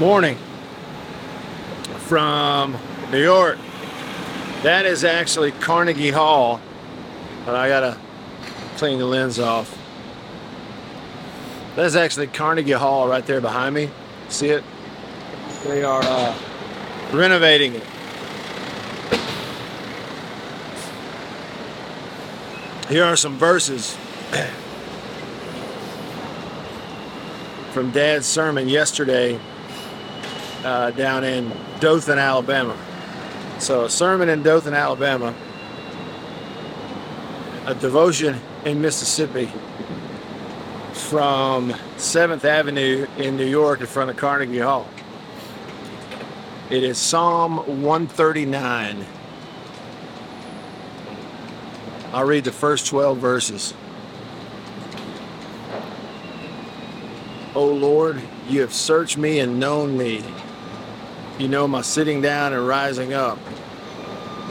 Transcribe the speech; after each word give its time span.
Morning 0.00 0.36
from 2.06 2.74
New 3.10 3.22
York. 3.22 3.58
That 4.62 4.86
is 4.86 5.04
actually 5.04 5.52
Carnegie 5.52 6.08
Hall, 6.08 6.58
but 7.44 7.54
I 7.54 7.68
gotta 7.68 7.98
clean 8.78 8.98
the 8.98 9.04
lens 9.04 9.38
off. 9.38 9.76
That 11.76 11.84
is 11.84 11.96
actually 11.96 12.28
Carnegie 12.28 12.72
Hall 12.72 13.08
right 13.08 13.26
there 13.26 13.42
behind 13.42 13.74
me. 13.74 13.90
See 14.30 14.48
it? 14.48 14.64
They 15.64 15.84
are 15.84 16.00
uh, 16.02 16.34
renovating 17.12 17.74
it. 17.74 17.84
Here 22.88 23.04
are 23.04 23.16
some 23.16 23.36
verses 23.36 23.98
from 27.72 27.90
Dad's 27.90 28.24
sermon 28.24 28.66
yesterday 28.66 29.38
uh, 30.64 30.90
down 30.92 31.24
in 31.24 31.52
Dothan, 31.80 32.18
Alabama. 32.18 32.76
So, 33.58 33.84
a 33.84 33.90
sermon 33.90 34.28
in 34.28 34.42
Dothan, 34.42 34.74
Alabama, 34.74 35.34
a 37.66 37.74
devotion 37.74 38.40
in 38.64 38.80
Mississippi 38.80 39.50
from 40.92 41.70
7th 41.96 42.44
Avenue 42.44 43.06
in 43.18 43.36
New 43.36 43.46
York 43.46 43.80
in 43.80 43.86
front 43.86 44.10
of 44.10 44.16
Carnegie 44.16 44.58
Hall. 44.58 44.88
It 46.70 46.84
is 46.84 46.98
Psalm 46.98 47.82
139. 47.82 49.04
I'll 52.12 52.24
read 52.24 52.44
the 52.44 52.52
first 52.52 52.86
12 52.86 53.18
verses. 53.18 53.74
O 57.54 57.66
Lord, 57.66 58.22
you 58.48 58.60
have 58.60 58.72
searched 58.72 59.18
me 59.18 59.40
and 59.40 59.58
known 59.58 59.98
me. 59.98 60.22
You 61.40 61.48
know 61.48 61.66
my 61.66 61.80
sitting 61.80 62.20
down 62.20 62.52
and 62.52 62.68
rising 62.68 63.14
up. 63.14 63.38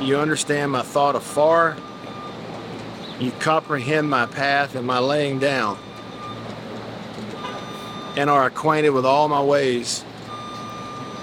You 0.00 0.18
understand 0.18 0.70
my 0.70 0.82
thought 0.82 1.16
afar. 1.16 1.76
You 3.18 3.32
comprehend 3.40 4.08
my 4.08 4.26
path 4.26 4.76
and 4.76 4.86
my 4.86 5.00
laying 5.00 5.40
down, 5.40 5.78
and 8.16 8.30
are 8.30 8.46
acquainted 8.46 8.90
with 8.90 9.04
all 9.04 9.26
my 9.26 9.42
ways. 9.42 10.04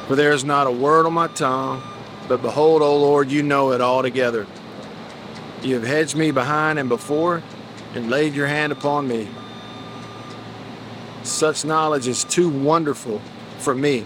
For 0.08 0.18
there 0.18 0.34
is 0.34 0.44
not 0.44 0.68
a 0.68 0.72
word 0.72 1.06
on 1.06 1.14
my 1.14 1.30
tongue, 1.30 1.82
but 2.28 2.42
behold, 2.42 2.82
O 2.82 2.98
Lord, 2.98 3.32
you 3.32 3.42
know 3.42 3.72
it 3.72 3.80
altogether. 3.80 4.46
You 5.62 5.76
have 5.76 5.86
hedged 5.86 6.18
me 6.18 6.32
behind 6.32 6.78
and 6.78 6.90
before, 6.90 7.42
and 7.96 8.10
laid 8.10 8.34
your 8.34 8.48
hand 8.48 8.74
upon 8.74 9.08
me. 9.08 9.30
Such 11.24 11.64
knowledge 11.64 12.06
is 12.10 12.26
too 12.26 12.50
wonderful 12.50 13.22
for 13.60 13.74
me. 13.74 14.06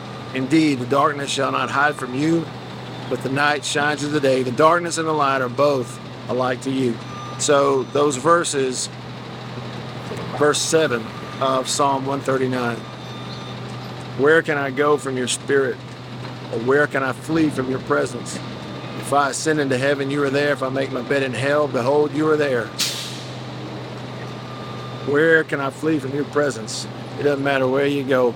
Indeed, 0.33 0.79
the 0.79 0.85
darkness 0.85 1.29
shall 1.29 1.51
not 1.51 1.69
hide 1.69 1.95
from 1.95 2.15
you, 2.15 2.45
but 3.09 3.21
the 3.23 3.29
night 3.29 3.65
shines 3.65 4.03
as 4.03 4.11
the 4.11 4.19
day. 4.19 4.43
The 4.43 4.51
darkness 4.51 4.97
and 4.97 5.07
the 5.07 5.13
light 5.13 5.41
are 5.41 5.49
both 5.49 5.99
alike 6.29 6.61
to 6.61 6.71
you. 6.71 6.95
So, 7.39 7.83
those 7.83 8.15
verses, 8.15 8.89
verse 10.37 10.61
7 10.61 11.03
of 11.41 11.67
Psalm 11.67 12.05
139. 12.05 12.77
Where 14.17 14.41
can 14.41 14.57
I 14.57 14.71
go 14.71 14.97
from 14.97 15.17
your 15.17 15.27
spirit? 15.27 15.75
Or 16.53 16.59
where 16.59 16.87
can 16.87 17.03
I 17.03 17.13
flee 17.13 17.49
from 17.49 17.69
your 17.69 17.79
presence? 17.79 18.37
If 18.99 19.11
I 19.11 19.31
ascend 19.31 19.59
into 19.59 19.77
heaven, 19.77 20.11
you 20.11 20.23
are 20.23 20.29
there. 20.29 20.53
If 20.53 20.63
I 20.63 20.69
make 20.69 20.91
my 20.91 21.01
bed 21.01 21.23
in 21.23 21.33
hell, 21.33 21.67
behold, 21.67 22.13
you 22.13 22.29
are 22.29 22.37
there. 22.37 22.67
Where 25.07 25.43
can 25.43 25.59
I 25.59 25.69
flee 25.69 25.99
from 25.99 26.13
your 26.13 26.25
presence? 26.25 26.87
It 27.19 27.23
doesn't 27.23 27.43
matter 27.43 27.67
where 27.67 27.87
you 27.87 28.03
go. 28.03 28.35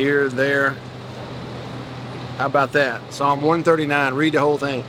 Here, 0.00 0.30
there. 0.30 0.78
How 2.38 2.46
about 2.46 2.72
that? 2.72 3.12
Psalm 3.12 3.42
139. 3.42 4.14
Read 4.14 4.32
the 4.32 4.40
whole 4.40 4.56
thing. 4.56 4.82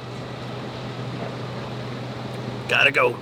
Gotta 2.69 2.91
go. 2.91 3.17